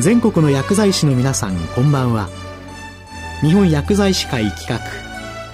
[0.00, 2.28] 全国の薬剤師の皆さんこんばんは
[3.40, 4.78] 日本薬剤師会企画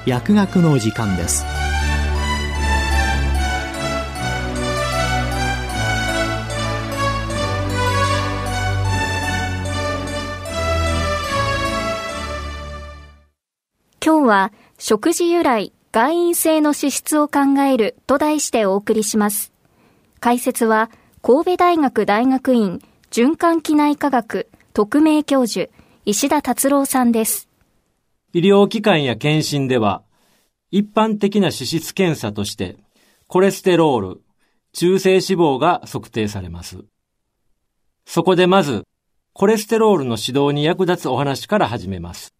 [0.04, 1.46] 薬学の時間です
[14.04, 19.52] 今日は食事由来外因性の資質を考えると題してお送りします。
[20.18, 20.90] 解説は
[21.22, 22.82] 神戸大学大学院
[23.16, 25.70] 循環器内科学特命教授
[26.04, 27.48] 石田達郎さんです。
[28.32, 30.02] 医療機関や検診では
[30.72, 32.76] 一般的な脂質検査として
[33.28, 34.20] コレステロール、
[34.72, 36.78] 中性脂肪が測定されます。
[38.04, 38.84] そこでまず
[39.32, 42.34] コレステロールの指導に役立つお話から始めます。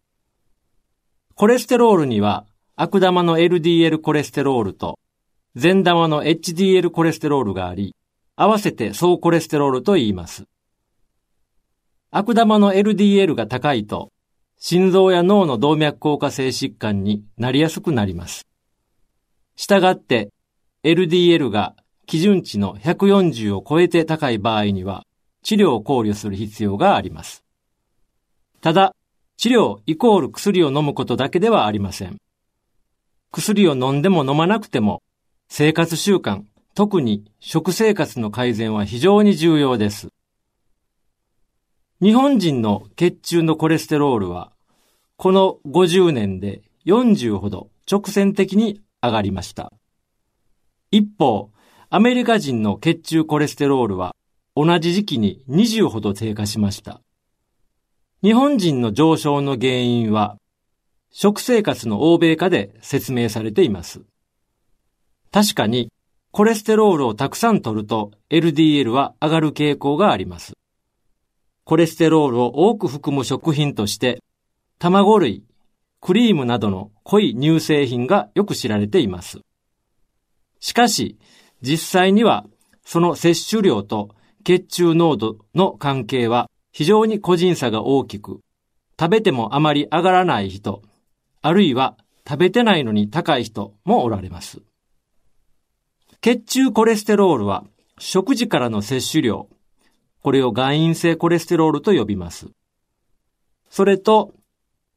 [1.35, 2.45] コレステロールには
[2.75, 4.99] 悪玉の LDL コレステロールと
[5.55, 7.95] 善玉の HDL コレステロールがあり、
[8.35, 10.43] 合わせて総コレステロールと言います。
[12.11, 14.11] 悪玉の LDL が高いと、
[14.57, 18.47] 心臓や脳の動脈硬化性疾患になりやすくなります。
[19.55, 20.29] したがって、
[20.83, 21.75] LDL が
[22.05, 25.03] 基準値の140を超えて高い場合には、
[25.43, 27.43] 治療を考慮する必要があります。
[28.61, 28.95] ただ、
[29.37, 32.17] 治療イコール薬を飲むことだけではありません。
[33.31, 35.03] 薬を飲んでも飲まなくても、
[35.49, 40.09] 生活習慣、特に食生活の改善は非常に重要です。
[42.01, 44.51] 日本人の血中のコレステロールは、
[45.15, 49.71] この50年で40ほど直線的に上がりました。
[50.91, 51.51] 一方、
[51.89, 54.13] アメリカ人の血中コレステロールは
[54.57, 56.99] 同じ時期に20ほど低下しました。
[58.21, 60.35] 日本人の上昇の原因は、
[61.11, 64.01] 食生活の欧米化で説明されています。
[65.31, 65.89] 確かに、
[66.31, 70.55] コレステロールをたくさん取ると LDL は上がる傾向があります。
[71.65, 74.21] コレステロールを多く含む食品として、
[74.77, 75.43] 卵類、
[75.99, 79.39] クリームなどの濃い乳製品がよく知られています。
[80.59, 81.17] しかし、
[81.63, 82.45] 実際には
[82.83, 84.11] その摂取量と
[84.43, 88.41] 血中濃度の関係は非常に個人差が大きく、
[88.99, 90.83] 食べてもあまり上がらない人、
[91.41, 91.97] あるいは
[92.29, 94.61] 食べてないのに高い人もおられます。
[96.21, 97.65] 血中コレステロールは
[97.97, 99.49] 食事からの摂取量、
[100.25, 102.47] これを外因性コレステロールと呼びます。
[103.69, 104.33] それと、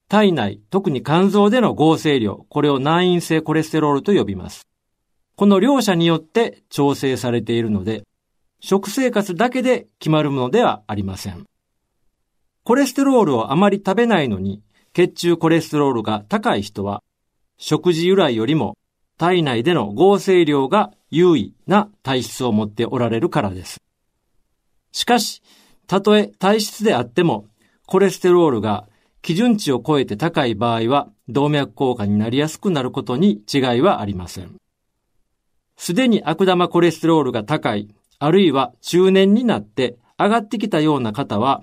[0.08, 4.66] 体内、特に肝臓での合成量、これを内因性コレステロールと呼びます。
[5.36, 8.04] この両者によって調整されているので、
[8.60, 11.44] 食生活だけで決まるものではありません。
[12.64, 14.62] コレステロールをあまり食べないのに、
[14.94, 17.02] 血中コレステロールが高い人は、
[17.58, 18.78] 食事由来よりも
[19.18, 23.78] 体内での合成量が優位な体質を持っておられるからです。
[24.92, 25.42] しかし、
[25.86, 27.46] たとえ体質であっても、
[27.86, 28.88] コレステロールが
[29.22, 34.56] 基準値を超えて高い場合は、動脈硬化になりやすくなることに違いはありません。
[35.76, 37.88] すでに悪玉コレステロールが高い、
[38.18, 41.62] あるいは中年になって上がってきたような方は、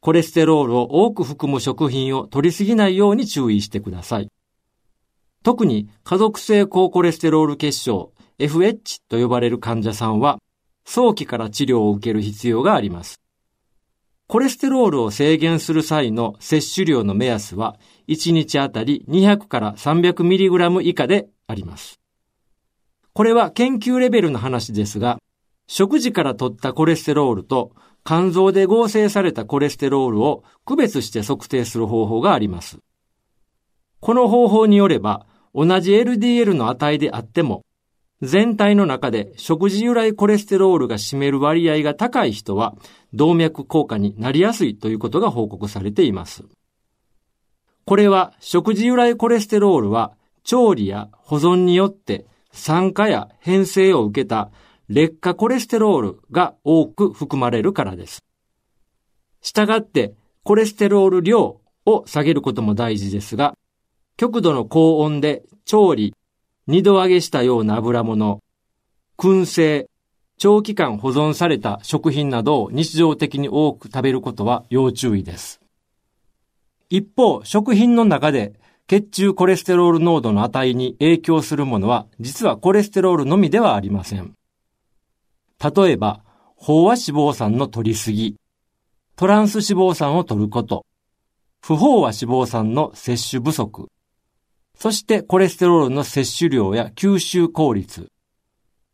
[0.00, 4.30] コレステロールを多く含む食品を取りすぎないように注意してください。
[5.42, 10.38] 特に家族性高コレステロール結晶 FH と呼ばれる患者さんは
[10.90, 13.20] 早期から治療を受ける必要があります。
[14.26, 17.76] コレステロールを制限する際の摂取量の目安は
[18.08, 22.00] 1日あたり200から 300mg 以下であります。
[23.12, 25.18] これは研究レベルの話ですが、
[25.66, 27.72] 食事から取ったコレステロールと
[28.02, 32.78] 肝臓で合成されたコレステロールを区別して測定する方法があります。
[34.00, 37.66] この方法によれば、同じ LDL の値であっても、
[38.20, 42.74] 全体の中で食事由来コレステロールが占める割合が高い人は、
[43.12, 46.44] 動脈硬化になりやすいということが報告されています。
[47.84, 50.12] これは食事由来コレステロールは
[50.42, 54.50] 調理や保存によって酸化や変性を受けた
[54.88, 58.22] 劣化コレステロールが多く含まれるからです。
[59.40, 63.54] したがって、コレステロール量を下げることも大事ですが、
[64.16, 66.14] 極度の高温で調理、
[66.70, 68.40] 二度揚げしたような油物、
[69.16, 69.88] 燻製、
[70.36, 75.62] 長期間保存された食品などを日常的に多く食べることは要注意です。
[76.90, 78.52] 一方、食品の中で
[78.86, 84.34] 血中コレステロール濃度の値に影響するものは実はコレステロールのみではありません。
[85.58, 86.22] 例えば、
[86.60, 88.36] 飽和脂肪酸の取りすぎ、
[89.16, 90.84] トランス脂肪酸を取ること、
[91.62, 93.88] 不飽和脂肪酸の摂取不足、
[94.78, 98.12] そしてコレステロールの摂取量や吸収効率、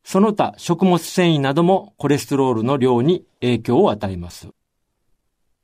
[0.02, 4.48] その他食物繊維などもコレステロールの量に影響を与えます。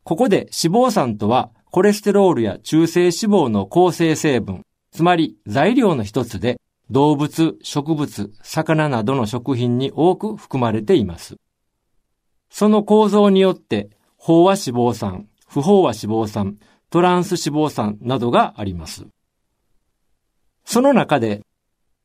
[0.05, 4.63] ここで脂肪酸とはコレステロールや中性脂肪の構成成分、
[4.93, 11.37] つまり材料の一つで動物、植物、魚などの食品に多く含まれています。
[12.51, 13.89] その構造によって
[14.19, 16.59] 飽和脂肪酸、不飽和脂肪酸、
[16.91, 19.07] トランス脂肪酸などがあります。
[20.65, 21.43] その中で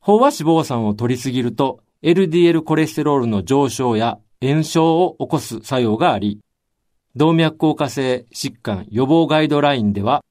[0.02, 6.40] 飽和脂肪酸を取りすぎると LDL コレステロールの上昇や炎症を起こす作用があり、
[7.16, 10.22] 動脈硬化性疾患予防ガイドラインでは、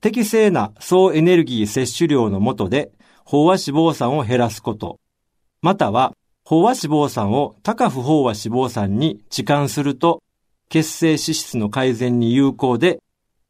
[0.00, 2.90] 適正な総エネルギー摂取量の下で
[3.24, 4.98] 飽和脂肪酸を減らすこと、
[5.62, 6.14] または
[6.44, 10.22] 飽和脂肪酸を高不飽和脂肪酸に置換すると、
[10.68, 13.00] 血清脂質の改善に有効で、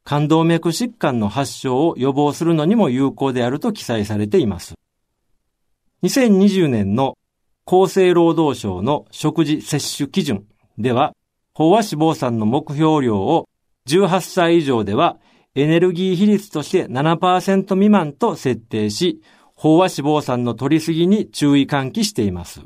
[0.09, 4.73] 冠動脈疾患の発症を予防するのにも有効であると記載されています。
[6.03, 7.19] 2020年の
[7.67, 10.47] 厚生労働省の食事摂取基準
[10.79, 11.13] では、
[11.55, 13.51] 飽和脂肪酸の目標量を
[13.87, 15.19] 18歳以上では
[15.55, 19.21] エネルギー比率として7%未満と設定し、
[19.59, 22.63] 飽和脂肪酸の取りすぎに注意喚起しています。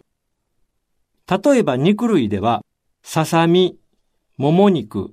[1.29, 2.65] 例えば肉類では、
[3.03, 3.77] ささみ、
[4.37, 5.13] もも肉、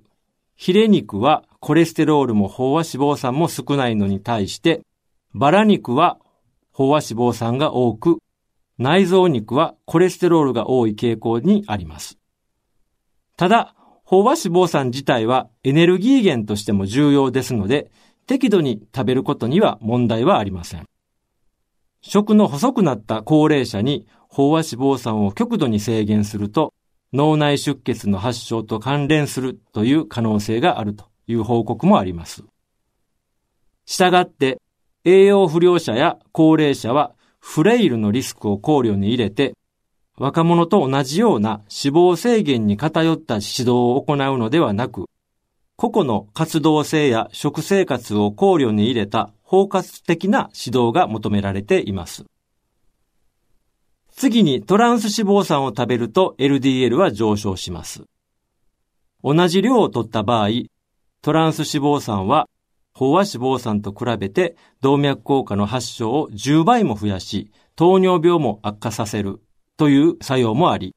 [0.56, 4.82] ヒレ肉はコレステロールも飽和脂肪酸も少ないのに対して、
[5.34, 6.18] バラ肉は
[6.74, 8.20] 飽和脂肪酸が多く、
[8.78, 12.18] 内臓肉はコレステロールが多い傾向にあります。
[13.36, 13.76] ただ、
[14.06, 17.92] 飽和脂肪酸自体はエネルギー源としても重要ですので、
[18.26, 20.86] 適度に食べることには問題はありません。
[22.02, 26.74] 食の細くなった高齢者に飽和脂肪酸を極度に制限すると、
[27.12, 32.44] 脳内出血の発症と関連するという可能性があるとという報告もあります。
[33.86, 34.60] したがって、
[35.06, 39.54] 栄養不良者や高齢者はフレイルのリスクを考慮に入れて、
[40.18, 45.06] 若者と同じような死亡制限に偏った指導を行うのではなく、
[45.76, 52.26] 個々の活動性や食生活を考慮に入れた包括的な指導が求められています。
[54.10, 58.06] 次にトランス脂肪酸を食べると LDL は上昇します。
[59.24, 60.50] 同じ量を取った場合、
[61.22, 62.48] トランス脂肪酸は
[62.96, 69.42] 飽和脂肪酸と比べて動脈硬化の発症を10倍も増やし、糖尿病も悪化させる
[69.78, 70.96] という作用もあり、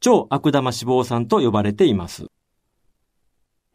[0.00, 2.26] 超悪玉脂肪酸と呼ばれています。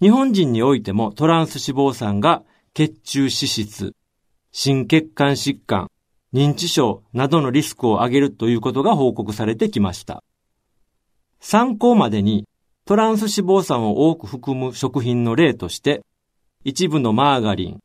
[0.01, 2.43] 日本人においてもトランス脂肪酸が
[2.73, 3.93] 血中脂質、
[4.51, 5.89] 心血管疾患、
[6.33, 10.23] 認知症などのリスクを上げるということが報告されてきました。
[11.39, 12.47] 参考までに
[12.85, 16.01] トランス脂肪酸を多く含む食品の例として、
[16.65, 17.79] 一部のマーガリン、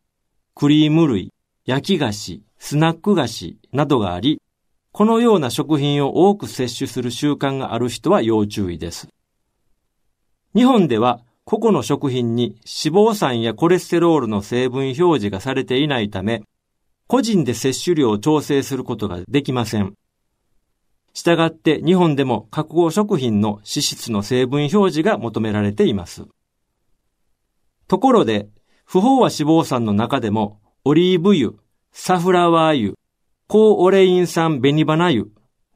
[0.56, 1.32] クリーム類、
[1.64, 4.42] 焼き菓子、スナック菓子などがあり、
[4.90, 9.08] このような食品を多く摂取する習慣がある人は要注意です。
[10.56, 16.42] 日本では個々の食品に脂肪酸やコレステロールの成分表示がされていないため、
[17.06, 19.94] 個人で摂取量を調整することができません。
[21.14, 26.26] したがって日本でも加工食品の脂質の成分表示が求められています。
[27.88, 28.48] ところで、
[28.84, 31.52] 不飽和脂肪酸の中でもオリーブ油、
[31.92, 32.94] サフラワー油、
[33.48, 35.24] 高オレイン酸ベニバナ油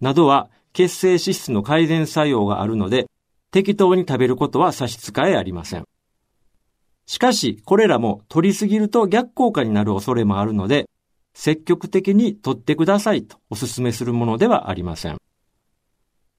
[0.01, 3.07] などは血清脂質の改善作用があるので、
[3.51, 5.85] 適当に食べることは差し支えありません。
[7.07, 10.89] しかし、これらも取りすぎると逆効果になる恐れもあるので、
[11.35, 15.19] 積極的に取ってくださいとお勧めするものではありません。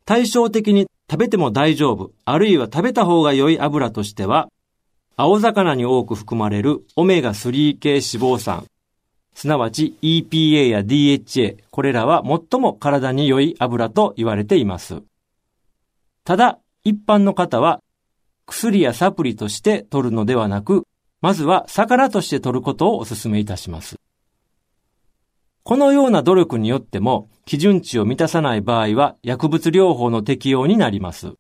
[0.06, 4.50] 対照的に食べても大丈夫、あるいは食べた方が良い油としては、
[5.16, 8.66] 青魚に多く含まれるオメガ3系脂肪酸、
[9.34, 15.02] すなわち EPA や DHA、これらは最も体に良い油と言われています。
[16.24, 17.82] ただ、一般の方は
[18.46, 20.84] 薬やサプリとして取るのではなく、
[21.22, 23.96] まずは魚として取ることをお勧めいたします。
[25.64, 31.34] このような努力によっても基準値を満たさない場合は薬物療法の適用になります。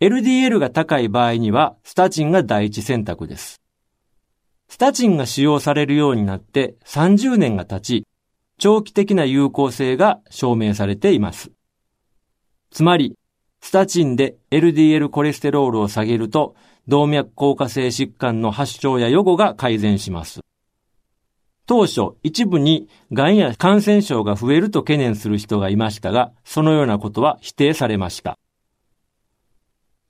[0.00, 3.60] LDL が高い場合にはスタチンが第一選択です。
[4.68, 8.06] スタチンが使用されるようになって30年が経ち、
[8.58, 11.52] 長期的な有効性が証明されています。
[12.70, 13.16] つまり、
[13.60, 16.54] スタチンで LDL コレステロールを下げると、
[16.86, 20.40] 動脈硬化性疾患の発症や予後が改善します。
[21.68, 28.38] 当初、一部に癌や感染症が増えると懸念する人がいましたが、そのようなことは否定されました。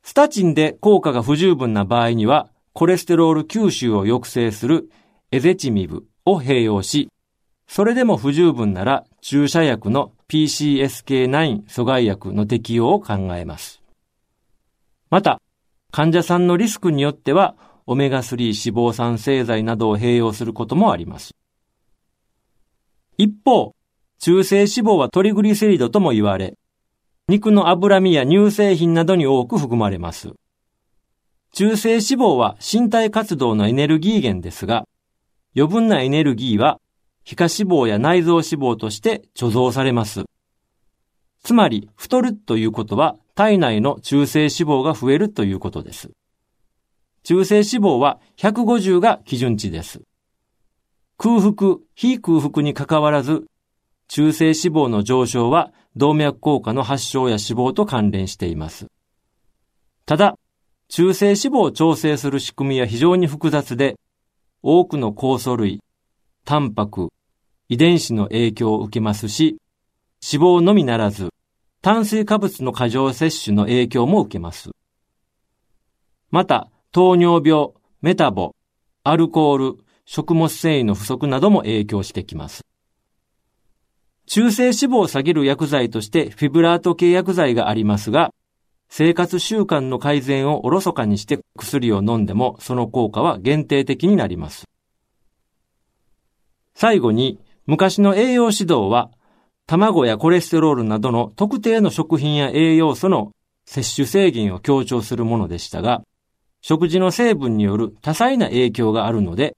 [0.05, 4.89] スタチンで効果が不十分な場合には、コレステロール吸収を抑制する
[5.33, 7.11] エゼチミブを併用し、
[7.67, 13.83] それでも不十分なら注射薬の PCSK9 阻害薬の適用を考えます。
[15.11, 15.41] また、
[15.91, 21.35] 患者さんのリスクによっては、オメガ3脂肪酸製剤などを併用することもあります。
[23.21, 23.75] 一方、
[24.21, 26.55] 中性脂肪はトリグリセリドとも言われ、
[27.27, 30.31] 肉の脂身や乳製品などに多く含まれます。
[31.53, 34.87] 中性脂肪は身体活動のエネルギー源ですが、
[35.57, 36.79] 余分なエネルギーは
[37.25, 40.23] 皮下脂肪や内臓脂肪として貯蔵されます。
[41.43, 46.13] つまり、太るということは体内の中性脂肪が増えるということです。
[47.25, 50.03] 中性脂肪は150が基準値です。
[51.19, 53.45] 空腹、非空腹に関わらず、
[54.07, 58.87] 中性脂肪の上昇は動脈硬化の発症や死亡と関連しています。
[60.07, 60.39] ただ、
[60.89, 63.99] 中性脂肪を調整する仕組みは非常に複雑で、
[64.63, 65.83] 多くの酵素類、
[66.45, 67.09] タンパク、
[67.69, 69.59] 遺伝子の影響を受けますし、
[70.23, 71.31] 脂肪のみならず、
[71.83, 74.71] 炭水化物の過剰摂取の影響も受けます。
[76.31, 77.71] また、糖尿病、
[78.03, 78.55] メタボ、
[79.03, 79.79] アルコール、
[80.11, 82.65] 食物繊維の不足なども影響してきます。
[84.25, 88.33] 中性脂肪を下げる薬剤としてフィブラート系薬剤がありますが、
[88.89, 94.65] 生活習慣の改善をおろそかにして薬を飲んでもその効果は限定的になります。
[96.75, 99.11] 最後に、昔の栄養指導は、
[99.67, 103.33] 卵やコレステロールなどの特定の食品や栄養素の
[103.67, 106.03] 摂取制限を強調するものでしたが、
[106.63, 109.55] 食事の成分による多彩な影響があるので、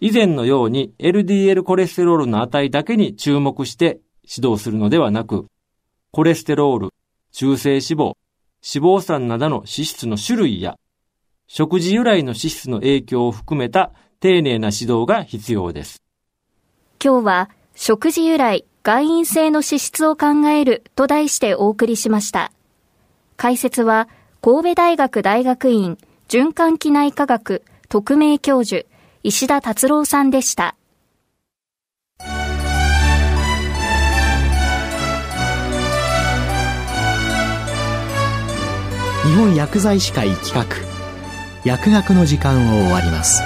[0.00, 5.46] 以前のように LDL コレステロールの値だけに注目して指導するのではなく、
[6.10, 6.90] コレステロール、
[7.32, 8.14] 中性脂肪、
[8.62, 10.78] 脂肪酸などの脂質の種類や、
[11.46, 16.02] 食事由来の脂質の影響を含めた丁寧な指導が必要です。
[17.02, 22.52] 今日は、食事由来、外因性の脂質を考えると題してお送りしました。
[23.36, 24.08] 解説は、
[24.40, 25.98] 神戸大学大学院
[26.28, 28.86] 循環器内科学特命教授、
[29.26, 30.76] 石田達郎さんでした。
[39.24, 40.66] 日本薬剤師会企画
[41.64, 43.42] 薬学の時間を終わります